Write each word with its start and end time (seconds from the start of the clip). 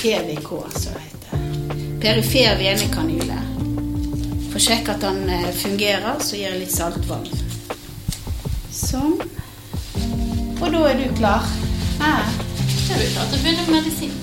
PVK, 0.00 0.50
som 0.76 0.96
det 0.96 1.04
heter. 1.06 1.46
Perifer 2.02 2.58
venekanyle. 2.60 3.40
For 4.50 4.60
å 4.60 4.64
sjekke 4.68 4.94
at 4.94 5.02
den 5.04 5.24
eh, 5.28 5.48
fungerer, 5.56 6.20
så 6.20 6.38
gir 6.38 6.50
jeg 6.50 6.62
litt 6.64 6.74
saltvann. 6.74 7.26
Sånn. 8.72 9.18
Og 10.60 10.68
da 10.72 10.84
er 10.90 11.02
du 11.02 11.08
klar. 11.18 11.44
Ja. 11.98 12.20
Da 12.86 12.94
er 12.94 13.02
du 13.02 13.10
klar 13.10 13.28
til 13.28 13.38
å 13.38 13.42
begynne 13.42 13.66
med 13.66 13.76
medisin. 13.80 14.16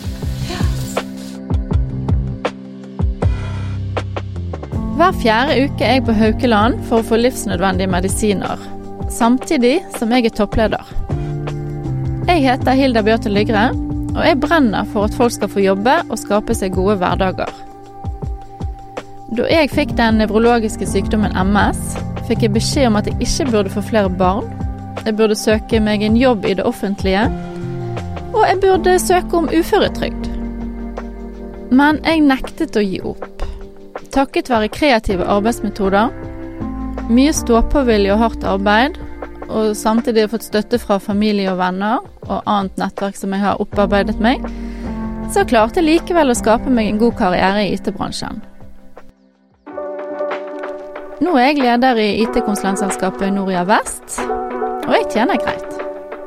Hver 4.93 5.15
fjerde 5.17 5.55
uke 5.65 5.83
er 5.83 5.95
jeg 5.97 6.03
på 6.05 6.13
Haukeland 6.13 6.83
for 6.85 7.01
å 7.01 7.05
få 7.07 7.17
livsnødvendige 7.17 7.89
medisiner, 7.89 8.61
samtidig 9.11 9.79
som 9.97 10.13
jeg 10.13 10.29
er 10.29 10.35
toppleder. 10.37 10.91
Jeg 12.29 12.43
heter 12.45 12.77
Hilda 12.77 13.01
Bjørte 13.03 13.31
Lygre, 13.33 13.71
og 14.13 14.21
jeg 14.25 14.39
brenner 14.41 14.87
for 14.93 15.07
at 15.07 15.15
folk 15.17 15.33
skal 15.33 15.49
få 15.49 15.63
jobbe 15.63 15.95
og 16.07 16.19
skape 16.21 16.55
seg 16.57 16.75
gode 16.75 16.97
hverdager. 17.01 17.49
Da 19.33 19.47
jeg 19.49 19.71
fikk 19.73 19.95
den 19.97 20.19
nevrologiske 20.21 20.85
sykdommen 20.85 21.33
MS, 21.33 21.79
fikk 22.27 22.45
jeg 22.45 22.53
beskjed 22.53 22.91
om 22.91 22.99
at 22.99 23.09
jeg 23.09 23.17
ikke 23.25 23.49
burde 23.49 23.73
få 23.73 23.81
flere 23.87 24.11
barn, 24.13 24.45
jeg 25.03 25.17
burde 25.17 25.35
søke 25.35 25.81
meg 25.83 26.03
en 26.05 26.17
jobb 26.19 26.45
i 26.45 26.53
det 26.59 26.65
offentlige, 26.69 27.25
og 28.33 28.43
jeg 28.45 28.59
burde 28.61 28.99
søke 29.01 29.39
om 29.39 29.49
uføretrygd. 29.49 30.29
Men 31.73 31.97
jeg 32.05 32.21
nektet 32.21 32.77
å 32.77 32.83
gi 32.85 33.01
opp. 33.01 33.47
Takket 34.13 34.51
være 34.53 34.69
kreative 34.69 35.25
arbeidsmetoder, 35.25 36.13
mye 37.09 37.33
ståpåvilje 37.33 38.13
og 38.13 38.21
hardt 38.21 38.45
arbeid, 38.47 38.99
og 39.53 39.75
samtidig 39.77 40.25
har 40.25 40.31
fått 40.33 40.47
støtte 40.47 40.79
fra 40.81 40.97
familie 41.01 41.51
og 41.51 41.59
venner 41.61 42.01
og 42.25 42.39
annet 42.49 42.79
nettverk 42.81 43.19
som 43.19 43.35
jeg 43.35 43.45
har 43.45 43.61
opparbeidet 43.61 44.17
meg, 44.23 44.41
så 45.33 45.45
klarte 45.47 45.81
jeg 45.81 45.87
likevel 45.87 46.33
å 46.33 46.37
skape 46.37 46.73
meg 46.73 46.89
en 46.89 46.99
god 47.01 47.15
karriere 47.21 47.63
i 47.67 47.75
IT-bransjen. 47.77 48.41
Nå 51.23 51.37
er 51.39 51.53
jeg 51.53 51.61
leder 51.61 52.01
i 52.01 52.09
IT-konsulentselskapet 52.25 53.31
Noria 53.31 53.63
Vest, 53.69 54.17
og 54.83 54.91
jeg 54.97 55.07
tjener 55.13 55.39
greit. 55.39 55.69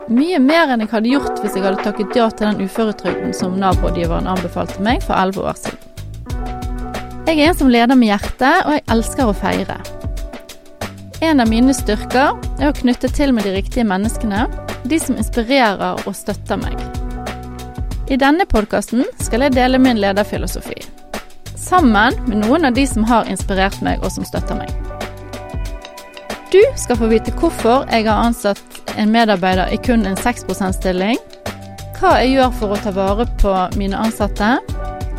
Mye 0.07 0.39
mer 0.39 0.71
enn 0.71 0.85
jeg 0.85 0.93
hadde 0.93 1.11
gjort 1.11 1.43
hvis 1.43 1.59
jeg 1.59 1.65
hadde 1.67 1.83
takket 1.83 2.15
ja 2.17 2.29
til 2.31 2.47
den 2.47 2.63
uføretrygden 2.65 3.35
som 3.35 3.59
Nav-rådgiveren 3.61 4.31
anbefalte 4.31 4.79
meg 4.87 5.03
for 5.03 5.19
elleve 5.19 5.51
år 5.51 5.59
siden. 5.59 5.83
Jeg 7.27 7.41
er 7.41 7.51
en 7.51 7.59
som 7.59 7.71
leder 7.75 7.99
med 7.99 8.13
hjertet, 8.13 8.61
og 8.63 8.77
jeg 8.77 8.85
elsker 8.95 9.27
å 9.27 9.35
feire. 9.35 9.81
En 11.27 11.43
av 11.43 11.51
mine 11.51 11.75
styrker 11.75 12.37
er 12.61 12.71
å 12.71 12.77
knytte 12.77 13.11
til 13.13 13.33
med 13.37 13.47
de 13.47 13.55
riktige 13.57 13.87
menneskene, 13.87 14.47
de 14.85 14.99
som 15.03 15.19
inspirerer 15.19 16.03
og 16.07 16.17
støtter 16.17 16.61
meg. 16.61 16.77
I 18.07 18.19
denne 18.21 18.47
podkasten 18.47 19.05
skal 19.19 19.47
jeg 19.47 19.57
dele 19.57 19.81
min 19.83 19.99
lederfilosofi. 19.99 20.79
Sammen 21.59 22.15
med 22.29 22.45
noen 22.45 22.69
av 22.69 22.77
de 22.77 22.85
som 22.87 23.05
har 23.09 23.27
inspirert 23.31 23.81
meg 23.83 24.05
og 24.05 24.13
som 24.15 24.27
støtter 24.29 24.59
meg. 24.61 24.71
Du 26.53 26.61
skal 26.79 26.99
få 27.01 27.09
vite 27.11 27.35
hvorfor 27.35 27.89
jeg 27.91 28.07
har 28.07 28.23
ansatt 28.29 28.93
en 28.97 29.11
medarbeider 29.13 29.73
i 29.75 29.81
kun 29.83 30.07
en 30.07 30.17
6 30.17 30.47
%-stilling, 30.47 31.19
hva 31.99 32.13
jeg 32.23 32.37
gjør 32.37 32.53
for 32.61 32.77
å 32.77 32.79
ta 32.85 32.93
vare 32.95 33.27
på 33.43 33.55
mine 33.81 33.99
ansatte, 33.99 34.57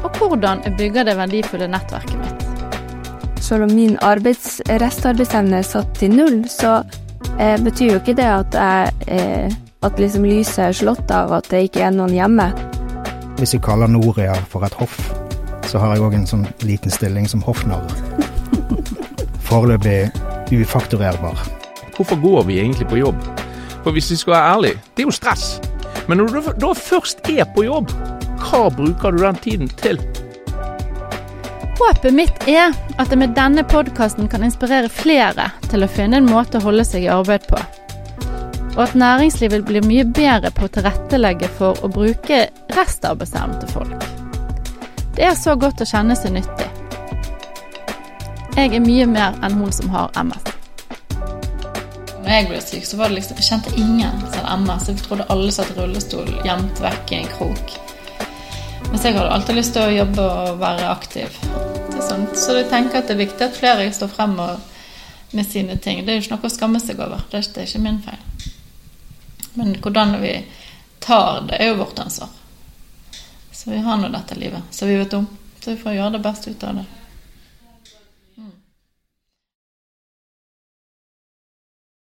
og 0.06 0.18
hvordan 0.18 0.64
jeg 0.64 0.78
bygger 0.80 1.10
det 1.10 1.18
verdifulle 1.20 1.68
nettverket 1.74 2.16
mitt. 2.22 2.46
Selv 3.44 3.68
om 3.68 3.76
min 3.76 3.98
arbeids, 4.04 4.62
restarbeidsevne 4.68 5.60
er 5.60 5.68
satt 5.68 5.92
til 6.00 6.16
null, 6.16 6.40
så 6.52 6.80
eh, 7.40 7.58
betyr 7.64 7.94
jo 7.94 8.02
ikke 8.02 8.16
det 8.18 8.28
at, 8.28 8.58
jeg, 8.58 8.94
eh, 9.08 9.56
at 9.84 10.00
liksom 10.02 10.26
lyset 10.28 10.64
er 10.68 10.76
slått 10.76 11.12
av, 11.14 11.34
at 11.40 11.50
det 11.52 11.68
ikke 11.68 11.86
er 11.88 11.96
noen 11.96 12.16
hjemme. 12.16 12.50
Hvis 13.38 13.54
vi 13.54 13.62
kaller 13.64 13.90
Noria 13.92 14.36
for 14.52 14.66
et 14.66 14.78
hoff, 14.80 14.98
så 15.68 15.82
har 15.82 15.96
jeg 15.96 16.06
òg 16.06 16.16
en 16.18 16.28
sånn 16.30 16.48
liten 16.66 16.94
stilling 16.94 17.28
som 17.30 17.44
hoffnarr. 17.46 17.86
Foreløpig 19.48 20.12
ufakturerbar. 20.52 21.44
Hvorfor 21.96 22.22
går 22.22 22.44
vi 22.48 22.60
egentlig 22.62 22.88
på 22.88 23.02
jobb? 23.02 23.20
For 23.84 23.96
hvis 23.96 24.12
vi 24.12 24.20
skal 24.20 24.34
være 24.34 24.54
ærlige, 24.54 24.80
det 24.96 25.04
er 25.04 25.08
jo 25.08 25.16
stress. 25.16 25.46
Men 26.08 26.22
når 26.22 26.28
du 26.28 26.52
da 26.62 26.72
først 26.76 27.30
er 27.30 27.48
på 27.56 27.66
jobb, 27.68 27.92
hva 28.42 28.68
bruker 28.72 29.12
du 29.12 29.24
den 29.24 29.40
tiden 29.44 29.70
til? 29.82 30.00
Håpet 31.78 32.14
mitt 32.14 32.48
er 32.50 32.72
at 32.98 33.12
jeg 33.12 33.20
med 33.22 33.36
denne 33.38 33.62
podkasten 33.70 34.26
kan 34.32 34.42
inspirere 34.42 34.90
flere 34.90 35.52
til 35.70 35.86
å 35.86 35.90
finne 35.92 36.18
en 36.18 36.30
måte 36.30 36.58
å 36.58 36.66
holde 36.66 36.86
seg 36.88 37.06
i 37.06 37.12
arbeid 37.14 37.46
på. 37.52 37.60
Og 38.74 38.82
at 38.82 38.96
næringslivet 38.98 39.66
blir 39.66 39.86
mye 39.86 40.06
bedre 40.06 40.50
på 40.58 40.66
å 40.66 40.72
tilrettelegge 40.74 41.50
for 41.60 41.78
å 41.86 41.90
bruke 41.94 42.48
restarbeidsevnen 42.74 43.62
til 43.62 43.74
folk. 43.76 44.10
Det 45.18 45.30
er 45.30 45.38
så 45.38 45.54
godt 45.58 45.86
å 45.86 45.90
kjenne 45.90 46.18
seg 46.18 46.34
nyttig. 46.40 46.70
Jeg 48.58 48.74
er 48.74 48.82
mye 48.82 49.06
mer 49.10 49.38
enn 49.46 49.62
hun 49.62 49.74
som 49.74 49.94
har 49.94 50.10
MS. 50.18 50.54
Når 52.24 52.32
jeg 52.34 52.48
ble 52.50 52.62
syk, 52.66 52.86
så 52.90 52.98
var 52.98 53.12
det 53.12 53.20
liksom, 53.20 53.38
jeg 53.38 53.52
kjente 53.52 53.76
ingen 53.78 54.18
som 54.26 54.42
hadde 54.42 54.62
MS. 54.64 54.90
Jeg 54.90 55.06
trodde 55.06 55.30
alle 55.34 55.54
satt 55.54 55.70
i 55.72 55.78
rullestol 55.78 56.34
gjemt 56.42 56.82
vekk 56.82 57.14
i 57.14 57.22
en 57.22 57.30
krok. 57.38 57.78
Mens 58.98 59.06
jeg 59.06 59.14
hadde 59.14 59.30
alltid 59.30 59.58
lyst 59.60 59.76
til 59.76 59.84
å 59.86 59.94
jobbe 59.94 60.24
og 60.26 60.56
være 60.58 60.86
aktiv. 60.90 61.36
Så 62.34 62.56
jeg 62.58 62.66
tenker 62.72 62.98
at 62.98 63.06
det 63.06 63.14
er 63.14 63.20
viktig 63.20 63.46
at 63.46 63.54
flere 63.54 63.84
står 63.94 64.10
frem 64.10 64.32
med 64.34 65.46
sine 65.46 65.76
ting. 65.78 66.00
Det 66.02 66.10
er 66.10 66.18
jo 66.18 66.24
ikke 66.24 66.32
noe 66.34 66.50
å 66.50 66.50
skamme 66.50 66.82
seg 66.82 67.04
over. 67.06 67.22
Det 67.30 67.44
er, 67.44 67.68
ikke 67.68 67.82
min 67.84 68.00
feil. 68.02 68.48
Men 69.54 69.76
hvordan 69.86 70.16
vi 70.24 70.32
tar 71.06 71.46
det, 71.46 71.60
er 71.60 71.70
jo 71.70 71.78
vårt 71.84 72.02
ansvar. 72.02 72.34
Så 73.54 73.70
vi 73.70 73.84
har 73.86 74.02
nå 74.02 74.10
dette 74.16 74.40
livet, 74.42 74.66
så 74.74 74.90
vi 74.90 74.98
vet 74.98 75.14
om. 75.14 75.30
Så 75.62 75.76
vi 75.76 75.78
får 75.84 76.00
gjøre 76.00 76.16
det 76.18 76.24
beste 76.26 76.56
ut 76.56 76.66
av 76.66 76.82
det. 76.82 76.88